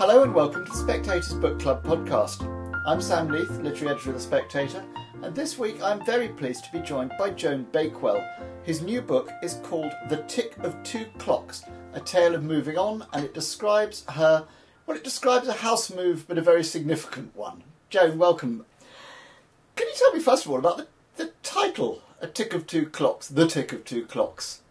[0.00, 2.42] Hello and welcome to the Spectator's Book Club podcast.
[2.86, 4.82] I'm Sam Leith, literary editor of The Spectator,
[5.22, 8.26] and this week I'm very pleased to be joined by Joan Bakewell.
[8.62, 13.04] His new book is called The Tick of Two Clocks, a tale of moving on,
[13.12, 14.46] and it describes her,
[14.86, 17.62] well, it describes a house move, but a very significant one.
[17.90, 18.64] Joan, welcome.
[19.76, 20.86] Can you tell me, first of all, about the,
[21.18, 24.62] the title, A Tick of Two Clocks, The Tick of Two Clocks?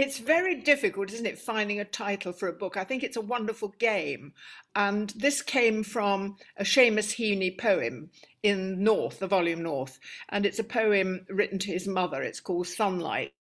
[0.00, 2.78] It's very difficult, isn't it, finding a title for a book?
[2.78, 4.32] I think it's a wonderful game.
[4.74, 8.08] And this came from a Seamus Heaney poem
[8.42, 10.00] in North, the volume North.
[10.30, 12.22] And it's a poem written to his mother.
[12.22, 13.34] It's called Sunlight.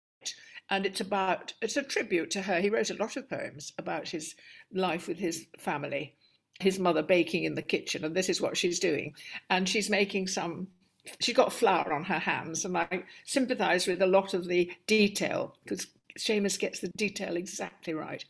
[0.69, 2.59] And it's about, it's a tribute to her.
[2.59, 4.35] He wrote a lot of poems about his
[4.73, 6.17] life with his family,
[6.59, 8.03] his mother baking in the kitchen.
[8.03, 9.13] And this is what she's doing.
[9.49, 10.67] And she's making some
[11.21, 15.55] she's got flour on her hands, and I sympathise with a lot of the detail
[15.63, 15.87] because
[16.19, 18.23] Seamus gets the detail exactly right.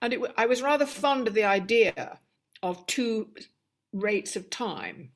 [0.00, 2.18] And it, I was rather fond of the idea
[2.62, 3.28] of two
[3.92, 5.10] rates of time,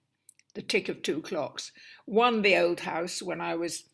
[0.55, 1.73] the tick of two clocks.
[2.05, 3.85] One, the old house, when I was,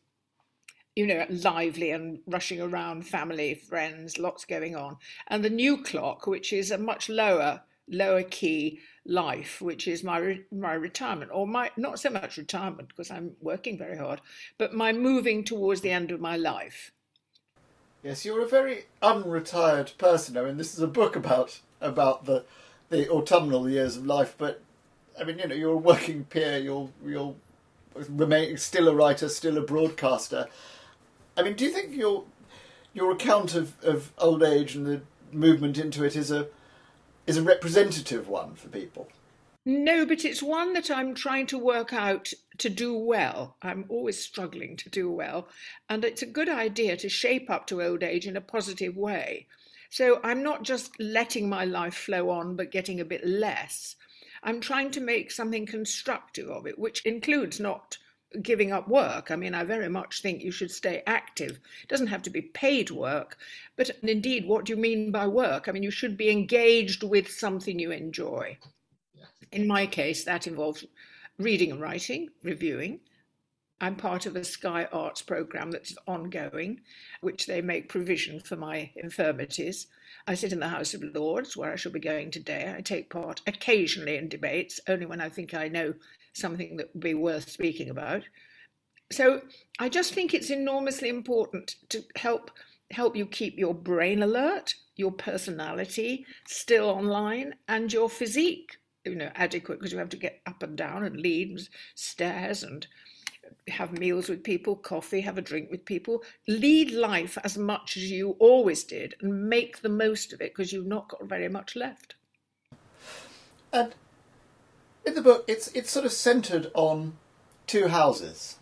[0.97, 4.97] you know, lively and rushing around, family, friends, lots going on.
[5.29, 10.41] And the new clock, which is a much lower, lower key life, which is my
[10.51, 14.21] my retirement, or my not so much retirement because I'm working very hard,
[14.59, 16.93] but my moving towards the end of my life.
[18.05, 20.37] Yes, you're a very unretired person.
[20.37, 22.45] I mean, this is a book about about the
[22.91, 24.61] the autumnal years of life, but
[25.19, 26.59] I mean, you know, you're a working peer.
[26.59, 27.35] You're you're
[28.11, 30.49] remain still a writer, still a broadcaster.
[31.35, 32.25] I mean, do you think your
[32.93, 35.01] your account of, of old age and the
[35.33, 36.49] movement into it is a
[37.27, 39.09] is a representative one for people?
[39.67, 43.57] No, but it's one that I'm trying to work out to do well.
[43.63, 45.49] I'm always struggling to do well.
[45.89, 49.47] And it's a good idea to shape up to old age in a positive way.
[49.89, 53.97] So I'm not just letting my life flow on, but getting a bit less.
[54.43, 57.97] I'm trying to make something constructive of it, which includes not
[58.43, 59.31] giving up work.
[59.31, 61.61] I mean, I very much think you should stay active.
[61.83, 63.39] It doesn't have to be paid work,
[63.77, 65.69] but indeed, what do you mean by work?
[65.69, 68.59] I mean, you should be engaged with something you enjoy.
[69.55, 70.85] In my case, that involves
[71.39, 72.99] reading and writing, reviewing.
[73.81, 76.81] I'm part of a Sky Arts programme that's ongoing,
[77.21, 79.87] which they make provision for my infirmities.
[80.27, 82.75] I sit in the House of Lords, where I shall be going today.
[82.77, 85.95] I take part occasionally in debates, only when I think I know
[86.33, 88.25] something that would be worth speaking about.
[89.13, 89.43] So
[89.79, 92.51] I just think it's enormously important to help
[92.91, 99.31] help you keep your brain alert, your personality still online, and your physique you know
[99.35, 101.61] adequate because you have to get up and down and lead
[101.95, 102.87] stairs and
[103.69, 108.11] have meals with people, coffee, have a drink with people, lead life as much as
[108.11, 111.77] you always did and make the most of it because you've not got very much
[111.77, 112.15] left.
[113.73, 113.95] And
[115.05, 117.15] in the book, it's it's sort of centred on
[117.67, 118.57] two houses,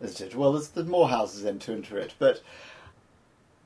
[0.00, 0.36] isn't it?
[0.36, 2.42] Well, there's, there's more houses into, into it, but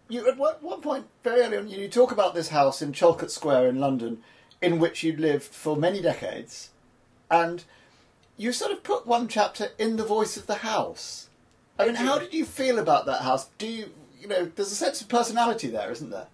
[0.08, 3.68] you at one point very early on you talk about this house in Chalcot Square
[3.68, 4.22] in London
[4.62, 6.70] in which you'd lived for many decades,
[7.30, 7.64] and
[8.36, 11.28] you sort of put one chapter in the voice of the house.
[11.78, 13.48] I mean, how did you feel about that house?
[13.58, 16.26] Do you, you know, there's a sense of personality there, isn't there?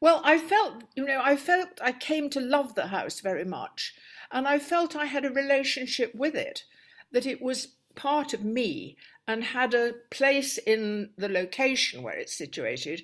[0.00, 3.94] Well, I felt, you know, I felt I came to love the house very much,
[4.32, 6.64] and I felt I had a relationship with it,
[7.12, 8.96] that it was part of me
[9.28, 13.02] and had a place in the location where it's situated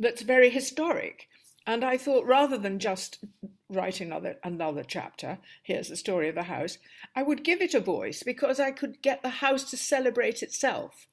[0.00, 1.28] that's very historic.
[1.66, 3.24] And I thought rather than just
[3.68, 6.78] write another another chapter, here's the story of the house,
[7.14, 11.06] I would give it a voice because I could get the house to celebrate itself.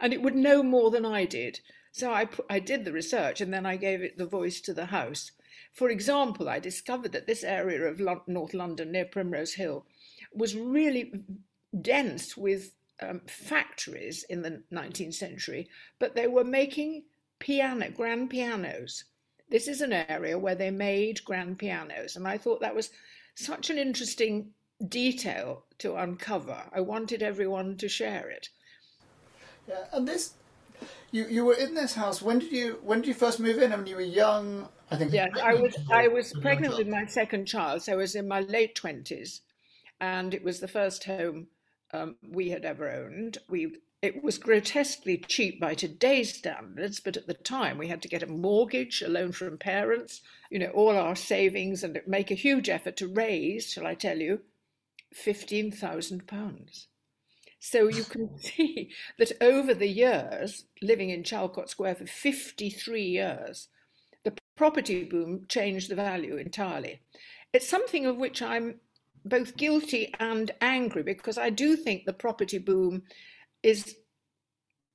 [0.00, 1.60] And it would know more than I did.
[1.92, 4.86] So I, I did the research and then I gave it the voice to the
[4.86, 5.32] house.
[5.72, 9.86] For example, I discovered that this area of North London near Primrose Hill
[10.32, 11.12] was really
[11.80, 12.72] dense with
[13.02, 15.68] um, factories in the 19th century,
[15.98, 17.04] but they were making
[17.38, 19.04] piano, grand pianos
[19.50, 22.90] this is an area where they made grand pianos, and I thought that was
[23.34, 24.50] such an interesting
[24.86, 26.62] detail to uncover.
[26.72, 28.48] I wanted everyone to share it.
[29.68, 30.34] Yeah, and this,
[31.10, 32.22] you you were in this house.
[32.22, 33.72] When did you when did you first move in?
[33.72, 34.68] I mean, you were young.
[34.90, 35.12] I think.
[35.12, 38.40] Yeah, I was I was pregnant with my second child, so I was in my
[38.40, 39.42] late twenties,
[40.00, 41.48] and it was the first home
[41.92, 43.38] um, we had ever owned.
[43.48, 48.08] We it was grotesquely cheap by today's standards, but at the time we had to
[48.08, 52.34] get a mortgage, a loan from parents, you know, all our savings, and make a
[52.34, 54.40] huge effort to raise, shall I tell you,
[55.14, 56.86] £15,000.
[57.58, 63.68] So you can see that over the years, living in Chalcot Square for 53 years,
[64.24, 67.00] the property boom changed the value entirely.
[67.52, 68.80] it's something of which I'm
[69.24, 73.02] both guilty and angry because I do think the property boom
[73.62, 73.94] is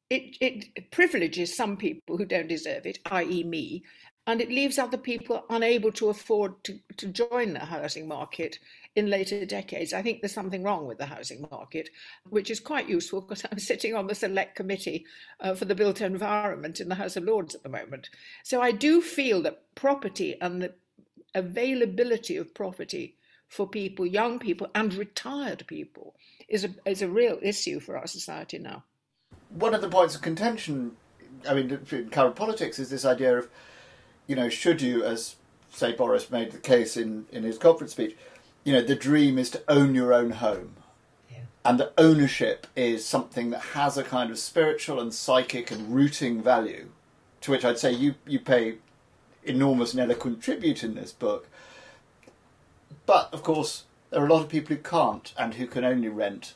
[0.10, 3.84] it, it privileges some people who don't deserve it, i.e., me,
[4.28, 8.58] and it leaves other people unable to afford to, to join the housing market
[8.96, 9.94] in later decades.
[9.94, 11.90] I think there's something wrong with the housing market,
[12.30, 15.06] which is quite useful because I'm sitting on the select committee
[15.40, 18.10] uh, for the built environment in the House of Lords at the moment.
[18.44, 20.74] So I do feel that property and the
[21.36, 23.16] availability of property
[23.56, 26.14] for people, young people and retired people,
[26.50, 28.84] is a, is a real issue for our society now.
[29.50, 30.98] One of the points of contention,
[31.48, 33.48] I mean, in current politics, is this idea of,
[34.28, 35.38] you know, should you, as
[35.72, 38.18] say Boris made the case in, in his conference speech,
[38.66, 40.76] you know, the dream is to own your own home.
[41.32, 41.38] Yeah.
[41.64, 46.42] And the ownership is something that has a kind of spiritual and psychic and rooting
[46.44, 46.90] value,
[47.40, 48.80] to which I'd say you, you pay
[49.46, 51.48] enormous and eloquent tribute in this book.
[53.06, 56.10] But of course, there are a lot of people who can't and who can only
[56.10, 56.54] rent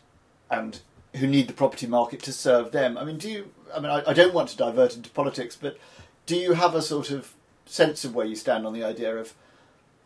[0.49, 0.79] and
[1.15, 2.97] who need the property market to serve them.
[2.97, 3.51] I mean, do you?
[3.73, 5.77] I mean, I, I don't want to divert into politics, but
[6.25, 7.33] do you have a sort of
[7.65, 9.33] sense of where you stand on the idea of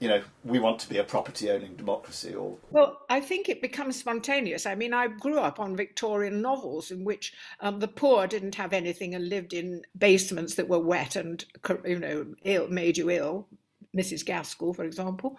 [0.03, 3.61] you know, we want to be a property owning democracy or well i think it
[3.61, 8.27] becomes spontaneous i mean i grew up on victorian novels in which um, the poor
[8.27, 11.45] didn't have anything and lived in basements that were wet and
[11.85, 13.47] you know ill, made you ill
[13.95, 15.37] mrs gaskell for example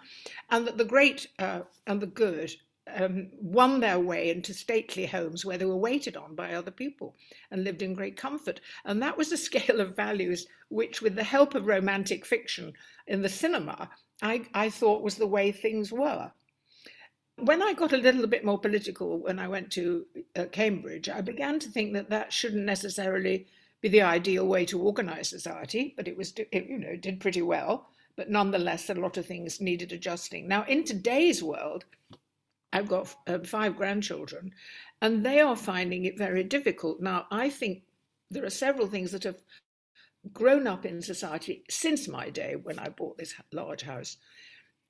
[0.49, 2.55] and that the great uh, and the good
[2.93, 7.15] um, won their way into stately homes where they were waited on by other people
[7.51, 8.59] and lived in great comfort.
[8.83, 12.73] And that was a scale of values which, with the help of romantic fiction
[13.07, 13.89] in the cinema,
[14.21, 16.31] I, I thought was the way things were.
[17.37, 20.05] When I got a little bit more political when I went to
[20.35, 23.47] uh, Cambridge, I began to think that that shouldn't necessarily
[23.81, 27.41] be the ideal way to organize society, but it was, it, you know, did pretty
[27.41, 27.89] well.
[28.17, 30.47] But nonetheless, a lot of things needed adjusting.
[30.47, 31.85] Now, in today's world,
[32.71, 34.51] I've got uh, five grandchildren,
[35.01, 37.01] and they are finding it very difficult.
[37.01, 37.83] Now, I think
[38.31, 39.41] there are several things that have
[40.33, 44.17] grown up in society since my day when I bought this large house.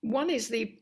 [0.01, 0.77] One is the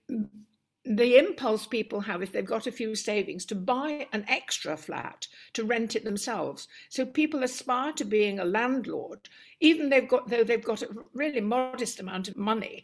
[0.86, 5.28] the impulse people have if they've got a few savings to buy an extra flat
[5.54, 6.68] to rent it themselves.
[6.90, 9.30] So people aspire to being a landlord,
[9.62, 12.84] even they've got though they've got a really modest amount of money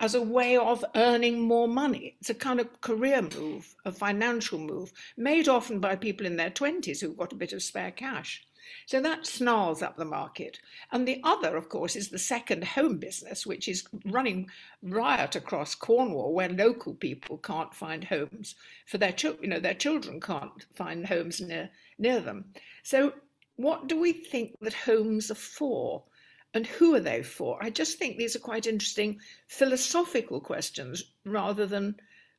[0.00, 2.16] as a way of earning more money.
[2.20, 6.50] It's a kind of career move, a financial move, made often by people in their
[6.50, 8.46] 20s who've got a bit of spare cash.
[8.86, 10.58] So that snarls up the market.
[10.92, 14.48] And the other, of course, is the second home business, which is running
[14.82, 18.54] riot across Cornwall, where local people can't find homes
[18.86, 19.44] for their children.
[19.44, 22.46] You know, their children can't find homes near near them.
[22.82, 23.12] So,
[23.56, 26.04] what do we think that homes are for?
[26.52, 27.62] And who are they for?
[27.62, 31.94] I just think these are quite interesting philosophical questions rather than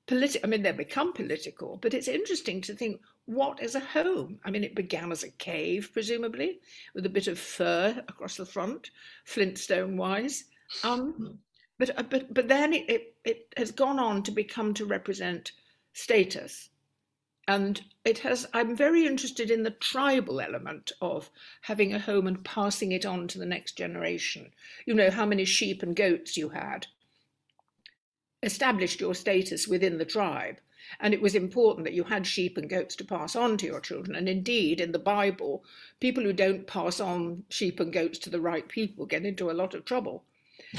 [0.05, 0.41] political.
[0.45, 4.39] I mean, they become political, but it's interesting to think what is a home?
[4.43, 6.59] I mean, it began as a cave, presumably,
[6.93, 8.91] with a bit of fur across the front,
[9.25, 10.45] Flintstone wise.
[10.83, 11.39] Um,
[11.77, 15.51] but, uh, but, but then it, it, it has gone on to become to represent
[15.93, 16.69] status.
[17.47, 21.29] And it has, I'm very interested in the tribal element of
[21.61, 24.51] having a home and passing it on to the next generation.
[24.85, 26.87] You know, how many sheep and goats you had
[28.43, 30.57] established your status within the tribe.
[30.99, 33.79] And it was important that you had sheep and goats to pass on to your
[33.79, 34.15] children.
[34.15, 35.63] And indeed, in the Bible,
[35.99, 39.53] people who don't pass on sheep and goats to the right people get into a
[39.53, 40.23] lot of trouble.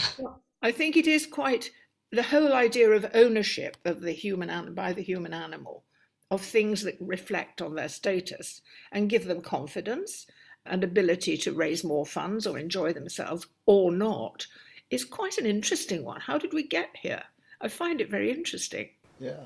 [0.62, 1.70] I think it is quite
[2.10, 5.82] the whole idea of ownership of the human by the human animal,
[6.30, 8.60] of things that reflect on their status
[8.92, 10.26] and give them confidence
[10.66, 14.46] and ability to raise more funds or enjoy themselves or not,
[14.90, 16.20] is quite an interesting one.
[16.20, 17.22] How did we get here?
[17.60, 18.90] I find it very interesting.
[19.18, 19.44] Yeah.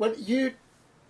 [0.00, 0.54] Well, you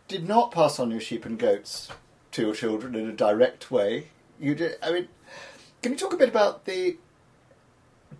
[0.08, 1.90] did not pass on your sheep and goats
[2.32, 4.08] to your children in a direct way.
[4.40, 4.78] You did.
[4.82, 5.08] I mean,
[5.80, 6.98] can you talk a bit about the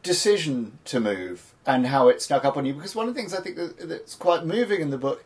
[0.04, 2.74] decision to move and how it snuck up on you?
[2.74, 5.24] Because one of the things I think that's quite moving in the book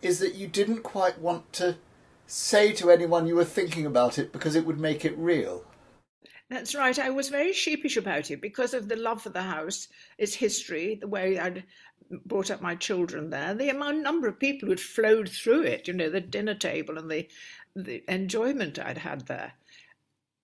[0.00, 1.76] is that you didn't quite want to
[2.26, 5.62] say to anyone you were thinking about it because it would make it real.
[6.48, 6.96] That's right.
[6.98, 10.94] I was very sheepish about it because of the love for the house, its history,
[10.94, 11.64] the way I'd
[12.24, 13.52] brought up my children there.
[13.52, 17.10] The amount number of people who'd flowed through it, you know, the dinner table and
[17.10, 17.28] the
[17.74, 19.54] the enjoyment I'd had there.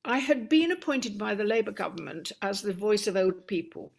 [0.05, 3.93] I had been appointed by the Labour government as the voice of old people.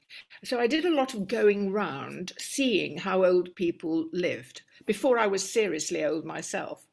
[0.44, 5.28] So I did a lot of going round, seeing how old people lived before I
[5.28, 6.86] was seriously old myself.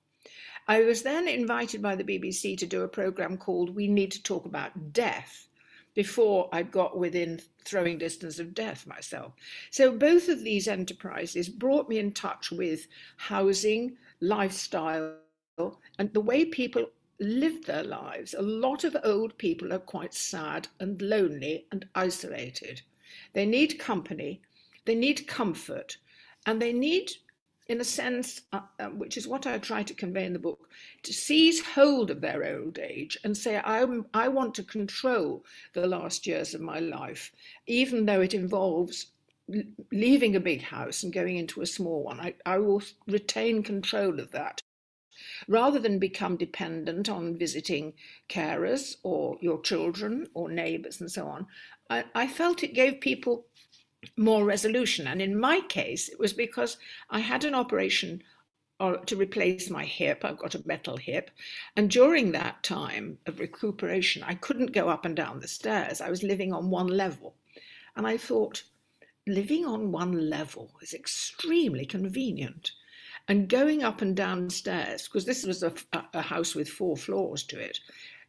[0.71, 4.23] I was then invited by the BBC to do a programme called We Need to
[4.23, 5.49] Talk About Death,
[5.95, 9.33] before I got within throwing distance of death myself.
[9.73, 12.87] So both of these enterprises brought me in touch with
[13.17, 15.17] housing, lifestyle,
[15.99, 16.87] and the way people
[17.19, 18.35] live their lives.
[18.35, 22.81] A lot of old people are quite sad and lonely and isolated.
[23.33, 24.41] They need company,
[24.85, 25.97] they need comfort,
[26.47, 27.11] and they need
[27.71, 30.69] in a sense, uh, uh, which is what I try to convey in the book,
[31.05, 35.87] to seize hold of their old age and say, I, I want to control the
[35.87, 37.31] last years of my life,
[37.69, 39.12] even though it involves
[39.93, 42.19] leaving a big house and going into a small one.
[42.19, 44.61] I, I will retain control of that.
[45.47, 47.93] Rather than become dependent on visiting
[48.29, 51.47] carers or your children or neighbours and so on,
[51.89, 53.47] I, I felt it gave people
[54.16, 55.07] more resolution.
[55.07, 56.78] And in my case, it was because
[57.11, 58.23] I had an operation
[58.80, 60.25] uh, to replace my hip.
[60.25, 61.30] I've got a metal hip.
[61.76, 66.00] And during that time of recuperation, I couldn't go up and down the stairs.
[66.00, 67.35] I was living on one level.
[67.95, 68.62] And I thought,
[69.26, 72.73] living on one level is extremely convenient.
[73.28, 75.73] And going up and down stairs, because this was a,
[76.14, 77.78] a house with four floors to it,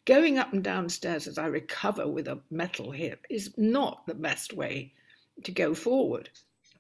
[0.05, 4.15] going up and down stairs as I recover with a metal hip is not the
[4.15, 4.93] best way
[5.43, 6.29] to go forward.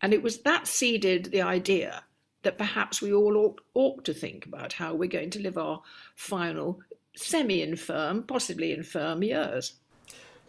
[0.01, 2.03] And it was that seeded the idea
[2.43, 5.81] that perhaps we all ought, ought to think about how we're going to live our
[6.15, 6.79] final
[7.15, 9.73] semi infirm, possibly infirm years.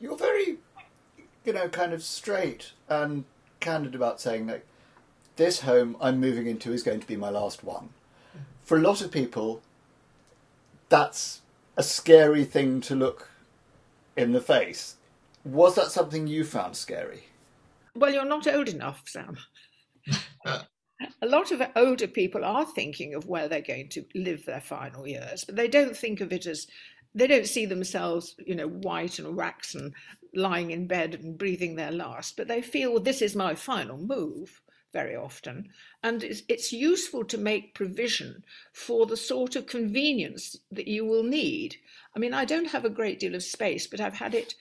[0.01, 0.57] You're very,
[1.45, 3.25] you know, kind of straight and
[3.61, 4.65] candid about saying that
[5.37, 7.91] this home I'm moving into is going to be my last one.
[8.63, 9.63] For a lot of people,
[10.89, 11.41] that's
[11.77, 13.31] a scary thing to look
[14.17, 14.97] in the face.
[15.45, 17.25] Was that something you found scary?
[17.95, 19.37] Well, you're not old enough, Sam.
[20.47, 25.07] a lot of older people are thinking of where they're going to live their final
[25.07, 26.67] years, but they don't think of it as
[27.15, 29.93] they don't see themselves, you know, white and waxen,
[30.35, 33.99] lying in bed and breathing their last, but they feel well, this is my final
[33.99, 35.69] move very often.
[36.03, 41.23] And it's, it's useful to make provision for the sort of convenience that you will
[41.23, 41.77] need.
[42.15, 44.55] I mean, I don't have a great deal of space, but I've had it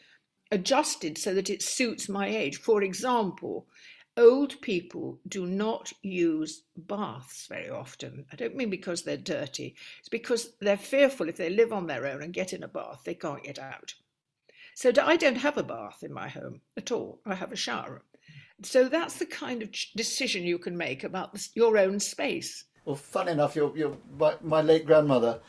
[0.51, 2.57] adjusted so that it suits my age.
[2.57, 3.67] For example,
[4.17, 8.25] old people do not use baths very often.
[8.31, 12.05] I don't mean because they're dirty, it's because they're fearful if they live on their
[12.05, 13.93] own and get in a bath, they can't get out.
[14.75, 17.19] So I don't have a bath in my home at all.
[17.25, 18.03] I have a shower.
[18.63, 22.65] So that's the kind of decision you can make about your own space.
[22.85, 25.39] Well, fun enough, your, your, my, my late grandmother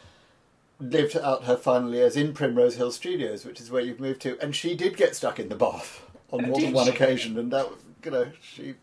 [0.83, 4.39] lived out her final years in Primrose Hill Studios, which is where you've moved to,
[4.41, 7.53] and she did get stuck in the bath on oh, more than one occasion, and
[7.53, 7.69] that
[8.05, 8.75] you know she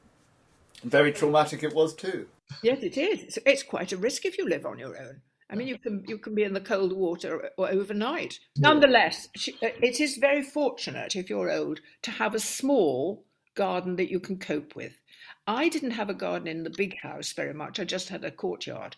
[0.84, 2.28] very traumatic it was too.
[2.64, 3.24] Yes, it is.
[3.24, 5.22] It's, it's quite a risk if you live on your own.
[5.52, 8.40] I mean, you can you can be in the cold water or overnight.
[8.58, 13.26] Nonetheless, uh, it is very fortunate if you're old to have a small
[13.56, 15.02] garden that you can cope with.
[15.50, 17.80] I didn't have a garden in the big house very much.
[17.80, 18.96] I just had a courtyard.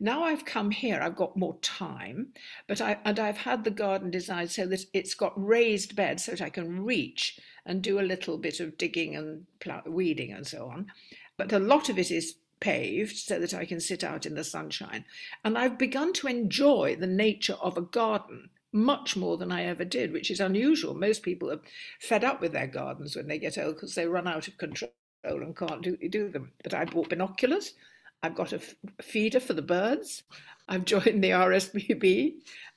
[0.00, 2.32] Now I've come here, I've got more time,
[2.66, 6.32] but I and I've had the garden designed so that it's got raised beds so
[6.32, 10.44] that I can reach and do a little bit of digging and plow, weeding and
[10.44, 10.90] so on.
[11.36, 14.42] But a lot of it is paved so that I can sit out in the
[14.42, 15.04] sunshine.
[15.44, 19.84] And I've begun to enjoy the nature of a garden much more than I ever
[19.84, 20.94] did, which is unusual.
[20.94, 21.60] Most people are
[22.00, 24.90] fed up with their gardens when they get old because they run out of control
[25.24, 26.52] and can't do, do them.
[26.62, 27.74] But I bought binoculars.
[28.22, 28.60] I've got a
[29.00, 30.22] feeder for the birds.
[30.68, 32.34] I've joined the RSPB.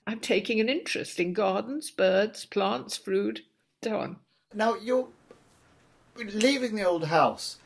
[0.07, 3.41] I'm taking an interest in gardens, birds, plants, fruit,
[3.83, 4.17] so on.
[4.53, 5.07] Now you're
[6.17, 7.57] leaving the old house.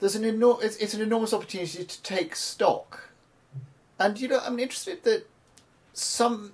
[0.00, 3.08] There's an enor- it's, it's an enormous opportunity to take stock,
[4.00, 5.28] and you know I'm interested that
[5.92, 6.52] some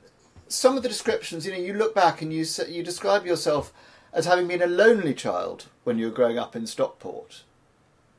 [0.49, 1.47] some of the descriptions.
[1.47, 3.73] You know, you look back and you you describe yourself
[4.13, 7.45] as having been a lonely child when you were growing up in Stockport.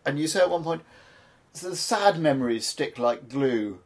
[0.05, 0.83] And you say at one point,
[1.53, 3.79] the sad memories stick like glue,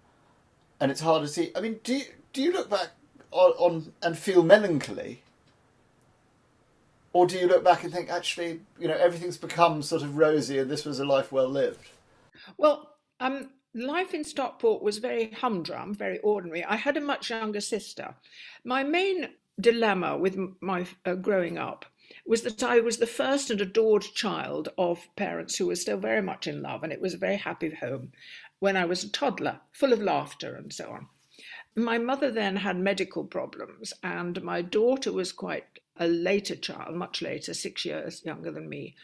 [0.79, 1.51] and it's hard to see.
[1.55, 2.89] I mean, do you, do you look back
[3.31, 5.23] on, on and feel melancholy?
[7.13, 10.57] Or do you look back and think, actually, you know, everything's become sort of rosy
[10.57, 11.89] and this was a life well lived?
[12.57, 16.63] Well, um, life in Stockport was very humdrum, very ordinary.
[16.63, 18.15] I had a much younger sister.
[18.65, 19.29] My main
[19.59, 21.85] dilemma with my uh, growing up
[22.25, 26.21] was that I was the first and adored child of parents who were still very
[26.21, 28.11] much in love, and it was a very happy home
[28.59, 31.07] when I was a toddler, full of laughter and so on.
[31.75, 35.65] My mother then had medical problems, and my daughter was quite
[35.97, 38.95] a later child, much later, six years younger than me.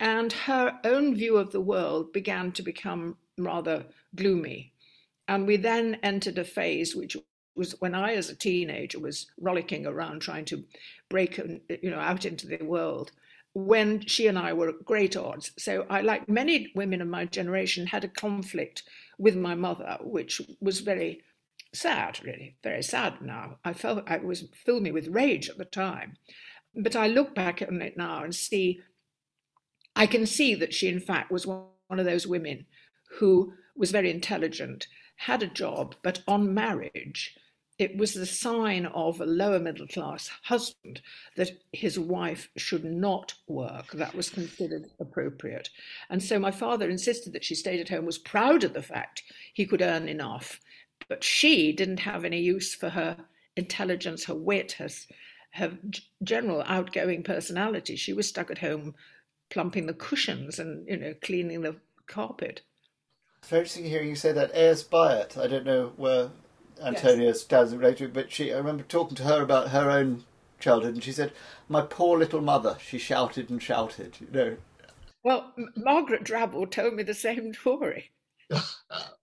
[0.00, 4.72] And her own view of the world began to become rather gloomy.
[5.28, 7.16] And we then entered a phase which
[7.54, 10.64] was when I, as a teenager, was rollicking around trying to
[11.08, 13.12] break, you know, out into the world.
[13.54, 17.26] When she and I were at great odds, so I, like many women of my
[17.26, 18.82] generation, had a conflict
[19.18, 21.22] with my mother, which was very
[21.74, 23.20] sad, really, very sad.
[23.20, 26.16] Now I felt it was filled me with rage at the time,
[26.74, 28.80] but I look back on it now and see,
[29.94, 32.64] I can see that she, in fact, was one of those women
[33.18, 37.36] who was very intelligent, had a job, but on marriage
[37.82, 41.02] it was the sign of a lower middle class husband
[41.34, 43.90] that his wife should not work.
[43.90, 45.68] That was considered appropriate.
[46.08, 49.24] And so my father insisted that she stayed at home, was proud of the fact
[49.52, 50.60] he could earn enough.
[51.08, 53.16] But she didn't have any use for her
[53.56, 54.88] intelligence, her wit, her,
[55.54, 55.72] her
[56.22, 57.96] general outgoing personality.
[57.96, 58.94] She was stuck at home
[59.50, 61.74] plumping the cushions and, you know, cleaning the
[62.06, 62.62] carpet.
[63.42, 64.52] It's interesting hearing you say that.
[64.52, 64.84] A.S.
[64.84, 66.30] Byatt, I don't know where
[66.82, 70.24] Antonia's dad's related, but she I remember talking to her about her own
[70.58, 71.32] childhood, and she said,
[71.68, 74.16] "My poor little mother." She shouted and shouted.
[74.20, 74.56] You know.
[75.24, 78.10] Well, M- Margaret Drabble told me the same story.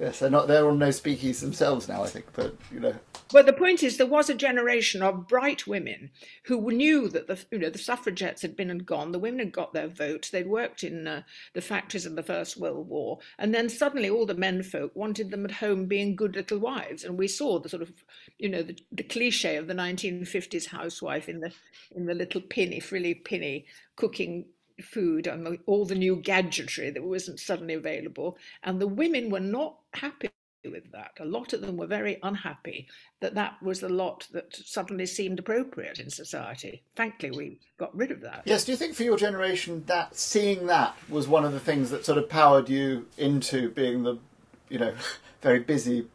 [0.00, 0.48] Yes, they're not.
[0.48, 2.26] They're on no speakeasy themselves now, I think.
[2.32, 2.94] But you know.
[3.32, 6.10] Well, the point is, there was a generation of bright women
[6.44, 9.12] who knew that the you know the suffragettes had been and gone.
[9.12, 10.30] The women had got their vote.
[10.32, 11.22] They'd worked in uh,
[11.52, 15.30] the factories in the First World War, and then suddenly all the men folk wanted
[15.30, 17.04] them at home being good little wives.
[17.04, 17.92] And we saw the sort of
[18.36, 21.52] you know the, the cliche of the 1950s housewife in the
[21.94, 24.46] in the little pinny frilly pinny cooking
[24.82, 28.36] food and all the new gadgetry that wasn't suddenly available.
[28.62, 30.30] And the women were not happy
[30.64, 31.12] with that.
[31.20, 32.88] A lot of them were very unhappy
[33.20, 36.82] that that was the lot that suddenly seemed appropriate in society.
[36.96, 38.42] Thankfully, we got rid of that.
[38.44, 41.90] Yes, do you think for your generation that seeing that was one of the things
[41.90, 44.18] that sort of powered you into being the,
[44.68, 44.94] you know,
[45.42, 46.06] very busy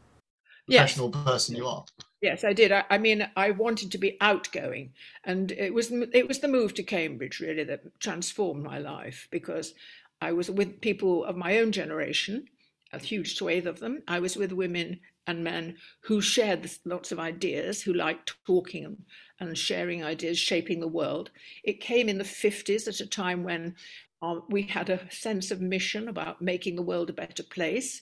[0.68, 1.26] professional yes.
[1.26, 1.86] person you are?
[2.22, 2.72] Yes, I did.
[2.72, 4.92] I, I, mean, I wanted to be outgoing,
[5.24, 9.74] and it was it was the move to Cambridge really that transformed my life because
[10.22, 12.46] I was with people of my own generation,
[12.92, 14.04] a huge swathe of them.
[14.08, 18.98] I was with women and men who shared lots of ideas, who liked talking
[19.40, 21.32] and, sharing ideas, shaping the world.
[21.64, 23.76] It came in the 50s at a time when
[24.22, 28.02] um, we had a sense of mission about making the world a better place.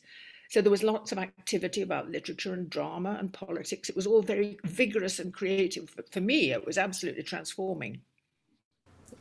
[0.49, 3.89] So there was lots of activity about literature and drama and politics.
[3.89, 5.93] It was all very vigorous and creative.
[6.11, 8.01] For me, it was absolutely transforming.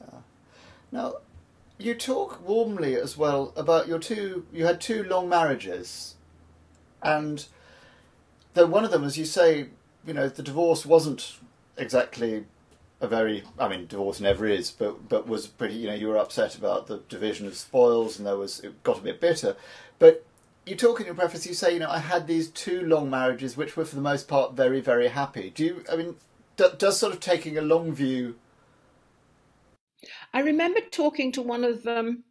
[0.00, 0.20] Yeah.
[0.92, 1.16] Now,
[1.78, 4.46] you talk warmly as well about your two.
[4.52, 6.14] You had two long marriages,
[7.02, 7.44] and
[8.54, 9.68] though one of them, as you say,
[10.06, 11.38] you know, the divorce wasn't
[11.76, 12.44] exactly
[13.00, 13.42] a very.
[13.58, 15.74] I mean, divorce never is, but but was pretty.
[15.74, 18.98] You know, you were upset about the division of spoils, and there was it got
[18.98, 19.56] a bit bitter,
[19.98, 20.24] but
[20.66, 23.56] you talk in your preface, you say, you know, I had these two long marriages,
[23.56, 25.50] which were for the most part very, very happy.
[25.50, 26.16] Do you, I mean,
[26.56, 28.34] does sort of taking a long view?
[30.34, 32.24] I remember talking to one of them.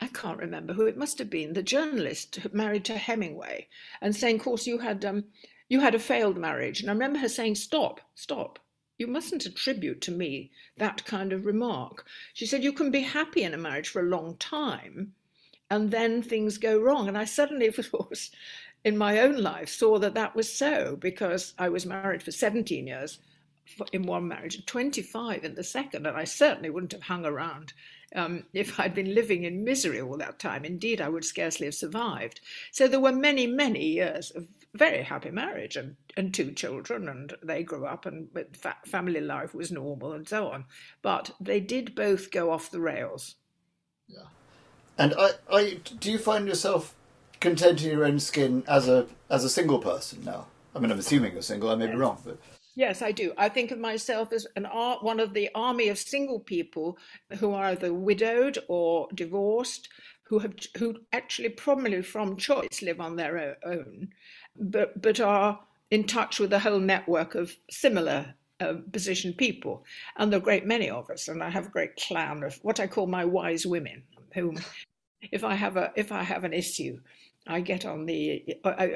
[0.00, 3.68] I can't remember who it must have been, the journalist who married to Hemingway,
[4.00, 5.24] and saying, "Of course, you had um,
[5.68, 8.58] you had a failed marriage." And I remember her saying, "Stop, stop!
[8.98, 12.04] You mustn't attribute to me that kind of remark."
[12.34, 15.14] She said, "You can be happy in a marriage for a long time."
[15.70, 17.08] And then things go wrong.
[17.08, 18.30] And I suddenly, of course,
[18.84, 22.86] in my own life, saw that that was so because I was married for 17
[22.86, 23.18] years
[23.92, 27.72] in one marriage and 25 in the second, and I certainly wouldn't have hung around
[28.14, 30.64] um, if I'd been living in misery all that time.
[30.64, 32.40] Indeed, I would scarcely have survived.
[32.70, 37.34] So there were many, many years of very happy marriage and, and two children, and
[37.42, 38.28] they grew up, and
[38.84, 40.66] family life was normal and so on.
[41.02, 43.34] But they did both go off the rails.
[44.06, 44.26] Yeah.
[44.98, 46.94] And I, I, do you find yourself
[47.40, 50.46] content in your own skin as a as a single person now?
[50.74, 51.70] I mean, I'm assuming you're single.
[51.70, 52.38] I may be wrong, but
[52.74, 53.32] yes, I do.
[53.36, 56.98] I think of myself as an art, one of the army of single people
[57.38, 59.88] who are either widowed or divorced,
[60.24, 64.08] who have who actually probably from choice live on their own,
[64.58, 69.84] but but are in touch with a whole network of similar uh, positioned people,
[70.16, 71.28] and there are a great many of us.
[71.28, 74.02] And I have a great clan of what I call my wise women,
[74.34, 74.58] whom
[75.32, 77.00] if I have a if I have an issue,
[77.46, 78.42] I get on the.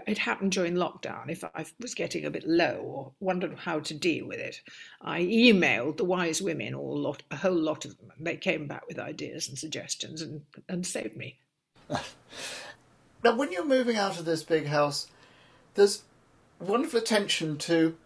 [0.07, 1.31] It happened during lockdown.
[1.31, 4.61] If I was getting a bit low or wondered how to deal with it,
[5.01, 8.66] I emailed the wise women, all lot, a whole lot of them, and they came
[8.66, 11.38] back with ideas and suggestions and and saved me.
[11.88, 15.07] now, when you're moving out of this big house,
[15.75, 16.03] there's
[16.59, 17.97] wonderful attention to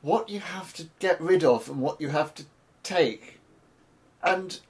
[0.00, 2.44] what you have to get rid of and what you have to
[2.82, 3.38] take,
[4.22, 4.60] and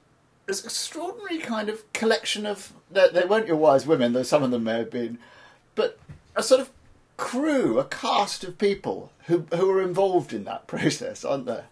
[0.45, 4.51] this extraordinary kind of collection of they, they weren't your wise women, though some of
[4.51, 5.17] them may have been,
[5.75, 5.97] but
[6.35, 6.69] a sort of
[7.17, 11.65] crew, a cast of people who who are involved in that process, aren't there?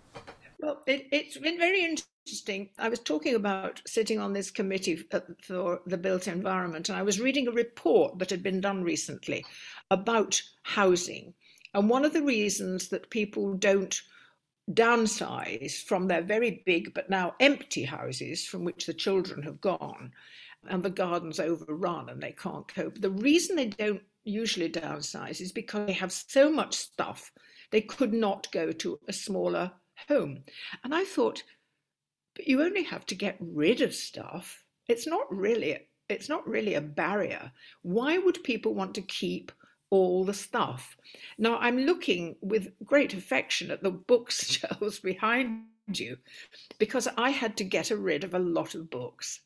[0.60, 2.69] Well, it, it's been very interesting.
[2.77, 7.01] I was talking about sitting on this committee uh, for the built environment, and I
[7.01, 9.43] was reading a report that had been done recently
[9.89, 11.34] about housing.
[11.73, 13.99] And one of the reasons that people don't
[14.69, 20.12] downsize from their very big but now empty houses from which the children have gone
[20.69, 23.02] and the garden's overrun and they can't cope.
[23.02, 27.32] The reason they don't usually downsize is because they have so much stuff
[27.71, 29.71] they could not go to a smaller
[30.08, 30.43] home.
[30.84, 31.43] And I thought,
[32.36, 34.63] but you only have to get rid of stuff.
[34.88, 37.52] It's not really it's not really a barrier.
[37.84, 39.52] Why would people want to keep
[39.91, 40.97] all the stuff?
[41.38, 46.17] Now I'm looking with great affection at the bookshelves behind you
[46.80, 49.41] because I had to get rid of a lot of books.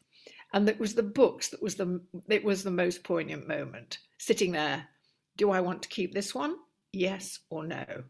[0.53, 3.97] And it was the books that was the it was the most poignant moment.
[4.17, 4.87] Sitting there,
[5.35, 6.55] do I want to keep this one?
[6.93, 8.05] Yes or no?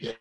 [0.00, 0.16] Yes.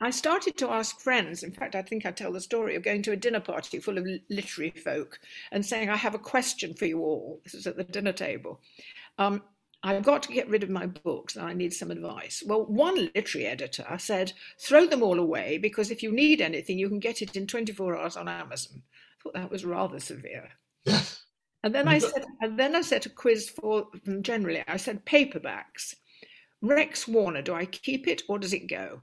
[0.00, 1.42] I started to ask friends.
[1.42, 3.96] In fact, I think I tell the story of going to a dinner party full
[3.96, 5.18] of literary folk
[5.50, 7.40] and saying, I have a question for you all.
[7.44, 8.60] This is at the dinner table.
[9.18, 9.42] Um,
[9.84, 12.42] I've got to get rid of my books and I need some advice.
[12.44, 16.88] Well, one literary editor said, throw them all away because if you need anything, you
[16.88, 18.82] can get it in 24 hours on Amazon.
[18.82, 20.48] I thought that was rather severe.
[21.64, 24.62] And then I said, and then I set a quiz for them generally.
[24.66, 25.94] I said paperbacks.
[26.62, 29.02] Rex Warner, do I keep it or does it go?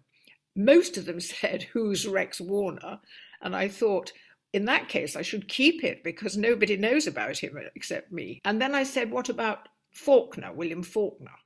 [0.55, 2.99] Most of them said, Who's Rex Warner?
[3.41, 4.13] And I thought,
[4.53, 8.41] in that case, I should keep it because nobody knows about him except me.
[8.45, 11.37] And then I said, What about Faulkner, William Faulkner?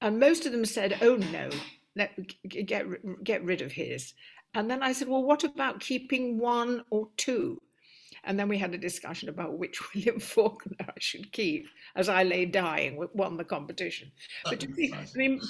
[0.00, 1.50] And most of them said, Oh no,
[1.94, 2.12] let,
[2.48, 4.14] get, get rid of his.
[4.54, 7.60] And then I said, Well, what about keeping one or two?
[8.24, 12.22] And then we had a discussion about which William Faulkner I should keep as I
[12.22, 14.12] lay dying, won the competition.
[14.44, 15.40] But you see, I mean,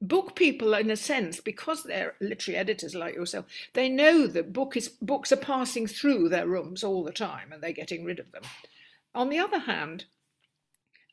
[0.00, 4.76] book people, in a sense, because they're literary editors like yourself, they know that book
[4.76, 8.30] is, books are passing through their rooms all the time and they're getting rid of
[8.32, 8.42] them.
[9.14, 10.04] On the other hand,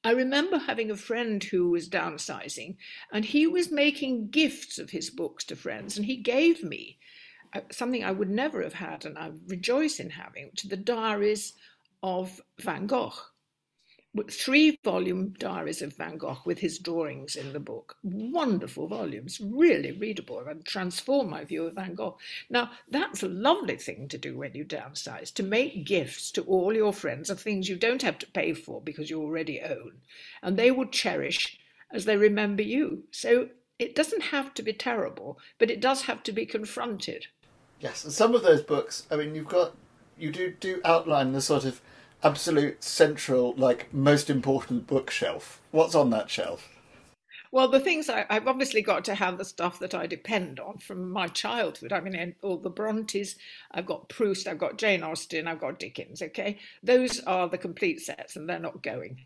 [0.03, 2.77] I remember having a friend who was downsizing
[3.11, 6.99] and he was making gifts of his books to friends and he gave me
[7.53, 10.77] uh, something I would never have had, and I rejoice in having, which are the
[10.77, 11.53] diaries
[12.03, 13.13] of Van Gogh.
[14.29, 17.97] Three volume diaries of Van Gogh with his drawings in the book.
[18.03, 22.17] Wonderful volumes, really readable and transform my view of Van Gogh.
[22.49, 26.73] Now, that's a lovely thing to do when you downsize, to make gifts to all
[26.73, 29.93] your friends of things you don't have to pay for because you already own,
[30.41, 31.59] and they will cherish
[31.91, 33.03] as they remember you.
[33.11, 33.49] So
[33.79, 37.27] it doesn't have to be terrible, but it does have to be confronted.
[37.79, 39.73] Yes, and some of those books, I mean, you've got,
[40.17, 41.81] you do, do outline the sort of
[42.23, 45.61] absolute central, like, most important bookshelf.
[45.71, 46.69] What's on that shelf?
[47.51, 50.79] Well, the things I, have obviously got to have the stuff that I depend on
[50.79, 51.93] from my childhood.
[51.93, 53.35] I mean, all the Brontes,
[53.71, 56.59] I've got Proust, I've got Jane Austen, I've got Dickens, okay?
[56.83, 59.25] Those are the complete sets and they're not going.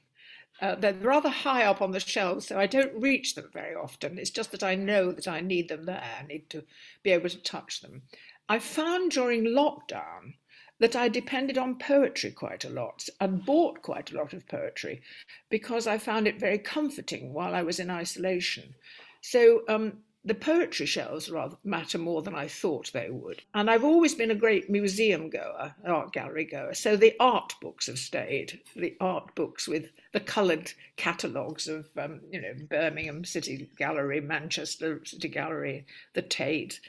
[0.62, 4.20] Uh, they're rather high up on the shelves, so I don't reach them very often.
[4.20, 6.04] It's just that I know that I need them there.
[6.20, 6.64] I need to
[7.02, 8.04] be able to touch them.
[8.48, 10.36] I found during lockdown
[10.82, 15.02] that I depended on poetry quite a lot and bought quite a lot of poetry
[15.50, 18.74] because I found it very comforting while I was in isolation.
[19.22, 23.44] So um, the poetry shelves rather matter more than I thought they would.
[23.54, 26.74] And I've always been a great museum goer, art gallery goer.
[26.74, 32.22] So the art books have stayed, the art books with the coloured catalogues of, um,
[32.32, 36.80] you know, Birmingham City Gallery, Manchester City Gallery, the Tate.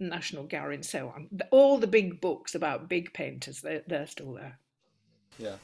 [0.00, 1.28] National Gallery and so on.
[1.50, 4.58] All the big books about big painters, they're, they're still there.
[5.38, 5.56] Yeah.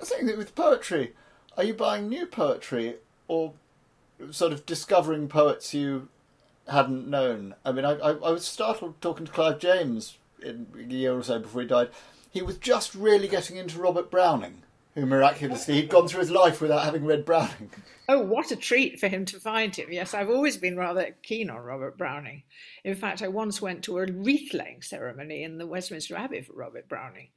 [0.00, 1.12] I think that with poetry,
[1.56, 2.96] are you buying new poetry
[3.28, 3.52] or
[4.30, 6.08] sort of discovering poets you
[6.68, 7.54] hadn't known?
[7.64, 11.22] I mean, I, I, I was startled talking to Clive James in a year or
[11.22, 11.90] so before he died.
[12.30, 14.62] He was just really getting into Robert Browning
[14.94, 17.70] who miraculously he'd gone through his life without having read Browning.
[18.08, 19.90] Oh, what a treat for him to find him.
[19.90, 22.42] Yes, I've always been rather keen on Robert Browning.
[22.84, 26.52] In fact, I once went to a wreath laying ceremony in the Westminster Abbey for
[26.52, 27.28] Robert Browning.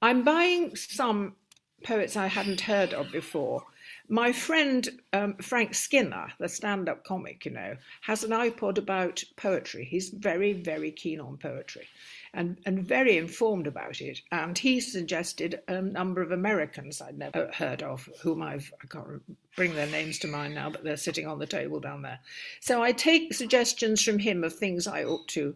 [0.00, 1.34] I'm buying some
[1.82, 3.64] poets I hadn't heard of before.
[4.12, 9.22] My friend um, Frank Skinner, the stand up comic, you know, has an iPod about
[9.36, 9.84] poetry.
[9.84, 11.86] He's very, very keen on poetry
[12.34, 14.20] and, and very informed about it.
[14.32, 19.22] And he suggested a number of Americans I'd never heard of, whom I've, I can't
[19.54, 22.18] bring their names to mind now, but they're sitting on the table down there.
[22.60, 25.54] So I take suggestions from him of things I ought to,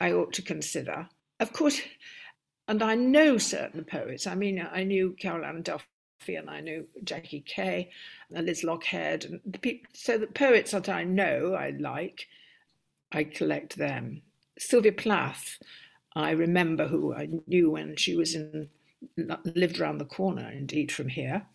[0.00, 1.08] I ought to consider.
[1.38, 1.80] Of course,
[2.66, 4.26] and I know certain poets.
[4.26, 5.84] I mean, I knew Carol Ann Duffy
[6.28, 7.90] and I knew Jackie Kay
[8.34, 9.24] and Liz Lochhead.
[9.24, 12.28] And the people, so the poets that I know, I like,
[13.12, 14.22] I collect them.
[14.58, 15.58] Sylvia Plath,
[16.14, 18.68] I remember who I knew when she was in,
[19.16, 21.46] lived around the corner, indeed, from here.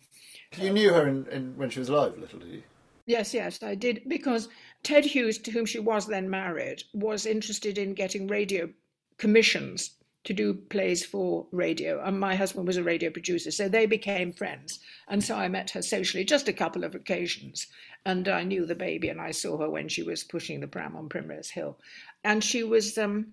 [0.56, 2.62] You knew her in, in, when she was alive, little, did you?
[3.06, 4.48] Yes, yes, I did, because
[4.82, 8.68] Ted Hughes, to whom she was then married, was interested in getting radio
[9.16, 9.97] commissions
[10.28, 14.30] to do plays for radio, and my husband was a radio producer, so they became
[14.30, 14.78] friends.
[15.08, 17.66] And so I met her socially just a couple of occasions,
[18.04, 20.94] and I knew the baby, and I saw her when she was pushing the pram
[20.96, 21.78] on Primrose Hill,
[22.22, 22.98] and she was.
[22.98, 23.32] Um,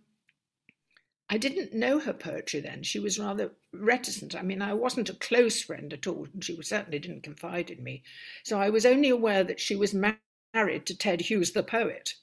[1.29, 2.83] I didn't know her poetry then.
[2.83, 4.33] She was rather reticent.
[4.33, 7.83] I mean, I wasn't a close friend at all, and she certainly didn't confide in
[7.83, 8.03] me.
[8.45, 12.13] So I was only aware that she was married to Ted Hughes, the poet.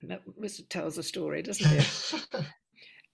[0.00, 0.22] And that
[0.70, 2.26] tells a story, doesn't it?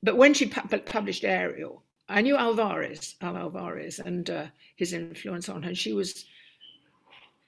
[0.05, 5.49] but when she pu- published Ariel, I knew Alvarez, Al Alvarez, and uh, his influence
[5.49, 5.75] on her.
[5.75, 6.27] She was,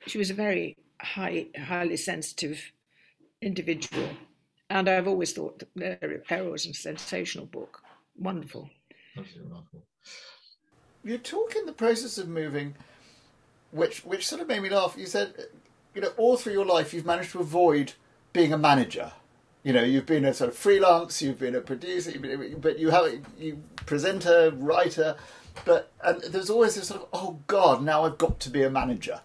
[0.06, 2.72] she was a very high, highly sensitive
[3.42, 4.08] individual,
[4.70, 7.82] and I've always thought that Ariel was a sensational book.
[8.18, 8.70] Wonderful.
[9.18, 9.82] Absolutely remarkable.
[11.04, 12.74] You talk in the process of moving,
[13.70, 14.94] which which sort of made me laugh.
[14.96, 15.34] You said,
[15.94, 17.92] you know, all through your life you've managed to avoid
[18.32, 19.12] being a manager
[19.66, 22.12] you know, you've been a sort of freelance, you've been a producer,
[22.60, 25.16] but you have you presenter, writer,
[25.64, 28.70] but and there's always this sort of oh god, now I've got to be a
[28.70, 29.22] manager.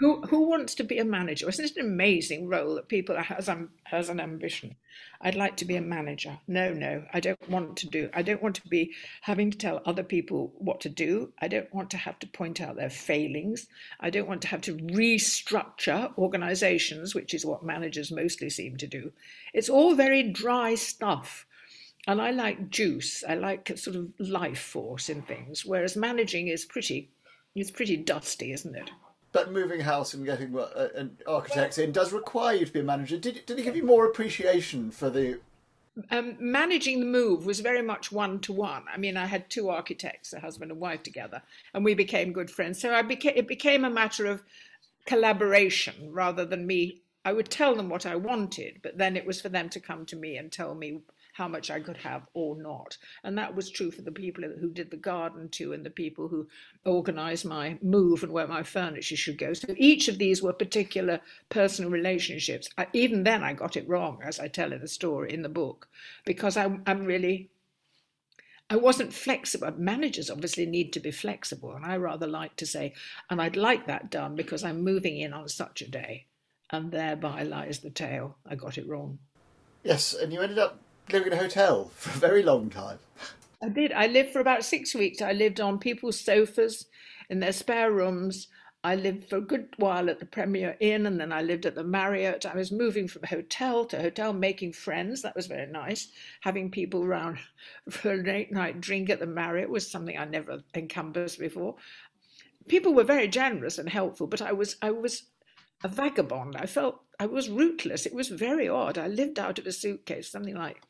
[0.00, 1.48] Who who wants to be a manager?
[1.48, 4.76] Isn't it an amazing role that people has um, has an ambition?
[5.20, 6.38] I'd like to be a manager.
[6.46, 8.10] No, no, I don't want to do.
[8.12, 11.32] I don't want to be having to tell other people what to do.
[11.40, 13.66] I don't want to have to point out their failings.
[14.00, 18.86] I don't want to have to restructure organizations, which is what managers mostly seem to
[18.86, 19.12] do.
[19.52, 21.46] It's all very dry stuff.
[22.06, 23.24] And I like juice.
[23.26, 27.10] I like sort of life force in things, whereas managing is pretty,
[27.54, 28.90] it's pretty dusty, isn't it?
[29.34, 32.84] But moving house and getting uh, an architects in does require you to be a
[32.84, 33.18] manager.
[33.18, 35.40] Did did it give you more appreciation for the?
[36.10, 38.84] Um, managing the move was very much one to one.
[38.92, 41.42] I mean, I had two architects, a husband and wife together,
[41.72, 42.80] and we became good friends.
[42.80, 44.42] So I became it became a matter of
[45.04, 47.02] collaboration rather than me.
[47.24, 50.06] I would tell them what I wanted, but then it was for them to come
[50.06, 51.00] to me and tell me
[51.34, 52.96] how much I could have or not.
[53.24, 56.28] And that was true for the people who did the garden too, and the people
[56.28, 56.46] who
[56.84, 59.52] organized my move and where my furniture should go.
[59.52, 62.68] So each of these were particular personal relationships.
[62.78, 65.48] I, even then, I got it wrong, as I tell in the story in the
[65.48, 65.88] book,
[66.24, 67.50] because I, I'm really
[68.70, 69.72] I wasn't flexible.
[69.76, 72.94] Managers obviously need to be flexible, and I rather like to say,
[73.28, 76.26] and I'd like that done because I'm moving in on such a day,
[76.70, 78.36] and thereby lies the tale.
[78.46, 79.18] I got it wrong.
[79.82, 82.98] Yes, and you ended up living in a hotel for a very long time.
[83.62, 83.92] I did.
[83.92, 85.22] I lived for about six weeks.
[85.22, 86.86] I lived on people's sofas
[87.30, 88.48] in their spare rooms.
[88.84, 91.74] I lived for a good while at the Premier Inn and then I lived at
[91.74, 92.44] the Marriott.
[92.44, 95.22] I was moving from hotel to hotel, making friends.
[95.22, 96.08] That was very nice.
[96.42, 97.38] Having people around
[97.88, 101.76] for a late night drink at the Marriott was something I never encompassed before.
[102.68, 105.22] People were very generous and helpful, but I was I was
[105.82, 106.56] a vagabond.
[106.56, 108.04] I felt I was rootless.
[108.04, 108.98] It was very odd.
[108.98, 110.82] I lived out of a suitcase, something like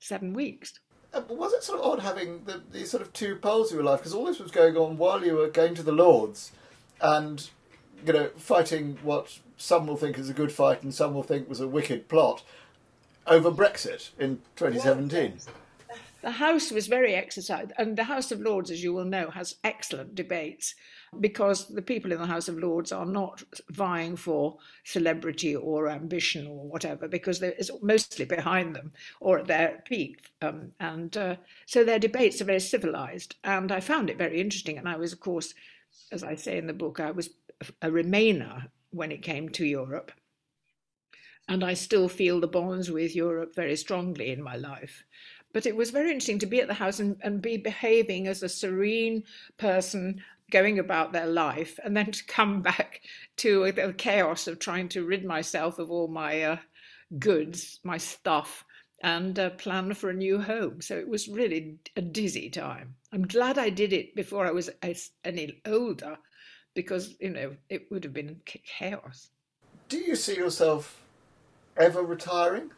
[0.00, 0.78] seven weeks.
[1.12, 3.84] Uh, was it sort of odd having the, these sort of two poles of your
[3.84, 4.00] life?
[4.00, 6.52] Because all this was going on while you were going to the Lords
[7.00, 7.48] and,
[8.06, 11.48] you know, fighting what some will think is a good fight and some will think
[11.48, 12.42] was a wicked plot
[13.26, 15.38] over Brexit in 2017.
[16.22, 19.56] The House was very exercised, and the House of Lords, as you will know, has
[19.64, 20.74] excellent debates
[21.18, 26.46] because the people in the House of Lords are not vying for celebrity or ambition
[26.46, 30.30] or whatever, because it's mostly behind them or at their peak.
[30.40, 33.34] Um, and uh, so their debates are very civilized.
[33.42, 34.78] And I found it very interesting.
[34.78, 35.54] And I was, of course,
[36.12, 37.30] as I say in the book, I was
[37.82, 40.12] a Remainer when it came to Europe.
[41.48, 45.04] And I still feel the bonds with Europe very strongly in my life.
[45.52, 48.44] But it was very interesting to be at the house and, and be behaving as
[48.44, 49.24] a serene
[49.58, 53.00] person going about their life and then to come back
[53.38, 56.56] to the chaos of trying to rid myself of all my uh,
[57.18, 58.64] goods, my stuff,
[59.02, 60.80] and uh, plan for a new home.
[60.80, 62.94] So it was really a dizzy time.
[63.12, 64.70] I'm glad I did it before I was
[65.24, 66.18] any older
[66.74, 69.30] because, you know, it would have been chaos.
[69.88, 71.02] Do you see yourself
[71.76, 72.70] ever retiring?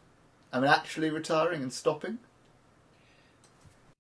[0.53, 2.19] I mean, actually retiring and stopping?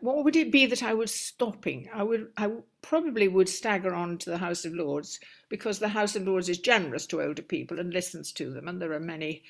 [0.03, 1.89] What would it be that I was stopping?
[1.95, 2.51] I would, I
[2.83, 6.59] probably would stagger on to the House of Lords because the House of Lords is
[6.59, 9.45] generous to older people and listens to them, and there are many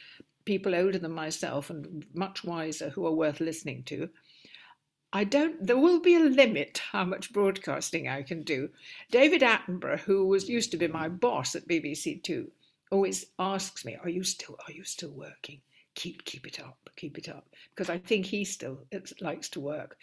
[0.44, 4.10] people older than myself and much wiser who are worth listening to.
[5.10, 5.66] I don't.
[5.66, 8.68] There will be a limit how much broadcasting I can do.
[9.10, 12.50] David Attenborough, who was used to be my boss at BBC Two,
[12.90, 14.58] always asks me, "Are you still?
[14.68, 15.62] Are you still working?
[15.94, 18.86] Keep keep it up, keep it up." Because I think he still
[19.20, 19.96] likes to work.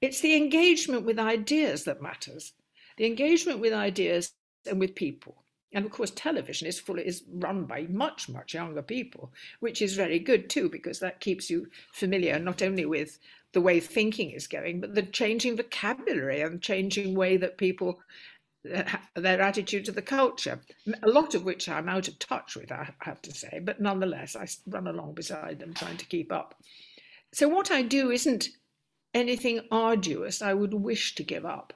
[0.00, 2.52] It's the engagement with ideas that matters.
[2.96, 4.32] The engagement with ideas
[4.66, 5.44] and with people.
[5.72, 9.94] And of course, television is full is run by much much younger people, which is
[9.94, 13.18] very good too because that keeps you familiar not only with
[13.52, 18.02] the way thinking is going, but the changing vocabulary and changing way that people uh,
[19.14, 20.60] their attitude to the culture,
[21.02, 24.36] a lot of which I'm out of touch with, I have to say, but nonetheless,
[24.36, 26.60] I run along beside them trying to keep up.
[27.32, 28.48] So, what I do isn't
[29.14, 31.72] anything arduous I would wish to give up.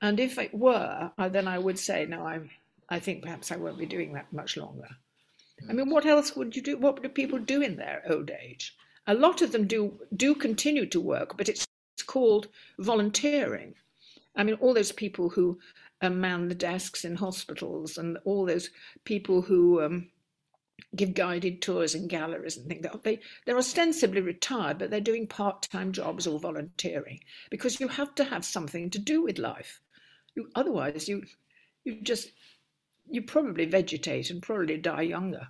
[0.00, 2.50] And if it were, then I would say, no, I'm,
[2.88, 4.88] I think perhaps I won't be doing that much longer.
[5.68, 6.76] I mean, what else would you do?
[6.76, 8.76] What do people do in their old age?
[9.06, 13.74] A lot of them do do continue to work, but it's, it's called volunteering.
[14.34, 15.60] I mean, all those people who
[16.10, 18.70] man the desks in hospitals and all those
[19.04, 20.08] people who um,
[20.94, 22.86] give guided tours in galleries and things.
[23.02, 28.14] They, they're ostensibly retired, but they're doing part time jobs or volunteering because you have
[28.16, 29.80] to have something to do with life.
[30.34, 31.24] You, otherwise, you,
[31.84, 32.32] you just,
[33.08, 35.48] you probably vegetate and probably die younger.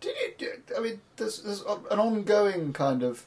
[0.00, 0.52] Did you?
[0.76, 3.26] I mean, there's, there's an ongoing kind of,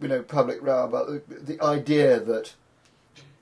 [0.00, 2.54] you know, public row about the, the idea that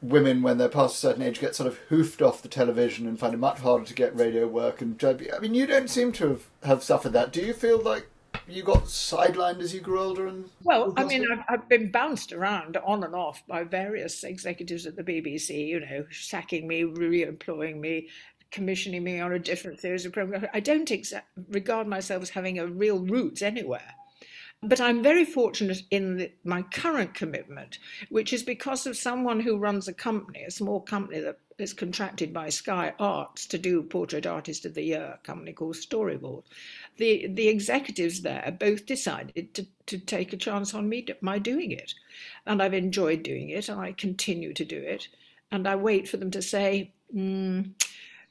[0.03, 3.19] women, when they're past a certain age, get sort of hoofed off the television and
[3.19, 4.81] find it much harder to get radio work.
[4.81, 7.33] And I mean, you don't seem to have, have suffered that.
[7.33, 8.09] Do you feel like
[8.49, 10.27] you got sidelined as you grew older?
[10.27, 14.87] And well, I mean, I've, I've, been bounced around on and off by various executives
[14.87, 15.69] at the BBC.
[15.69, 18.09] You know, sacking me, re-employing me,
[18.51, 20.47] commissioning me on a different series of programs.
[20.53, 23.95] I don't exa- regard myself as having a real roots anywhere.
[24.63, 27.79] But I'm very fortunate in the, my current commitment,
[28.11, 32.35] which is because of someone who runs a company, a small company that is contracted
[32.35, 36.45] by Sky Arts to do Portrait Artist of the Year, a company called Storyvault.
[36.99, 41.71] The the executives there both decided to, to take a chance on me my doing
[41.71, 41.95] it.
[42.45, 45.09] And I've enjoyed doing it and I continue to do it.
[45.51, 47.71] And I wait for them to say, mm,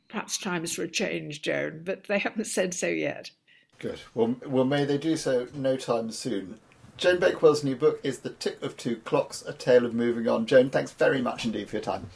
[0.08, 3.32] perhaps times for a change, Joan, but they haven't said so yet.
[3.80, 4.02] Good.
[4.13, 6.60] Well, well, may they do so no time soon.
[6.98, 10.46] Joan Bakewell's new book is The Tick of Two Clocks, A Tale of Moving On.
[10.46, 12.10] Joan, thanks very much indeed for your time.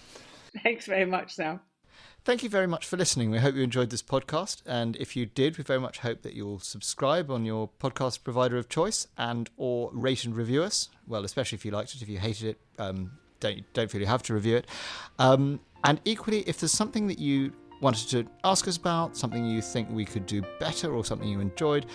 [0.61, 1.61] Thanks very much, Sam.
[2.25, 3.31] Thank you very much for listening.
[3.31, 6.33] We hope you enjoyed this podcast, and if you did, we very much hope that
[6.33, 10.89] you'll subscribe on your podcast provider of choice and or rate and review us.
[11.07, 12.01] Well, especially if you liked it.
[12.01, 14.67] If you hated it, um, don't don't feel you have to review it.
[15.19, 19.61] Um, and equally, if there's something that you wanted to ask us about, something you
[19.61, 21.87] think we could do better, or something you enjoyed,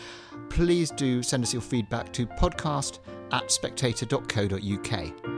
[0.50, 2.98] please do send us your feedback to podcast
[3.32, 5.37] at spectator.co.uk.